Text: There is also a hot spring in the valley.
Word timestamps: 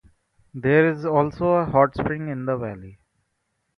There 0.55 0.89
is 0.89 1.05
also 1.05 1.49
a 1.49 1.65
hot 1.67 1.93
spring 1.93 2.27
in 2.27 2.47
the 2.47 2.57
valley. 2.57 2.97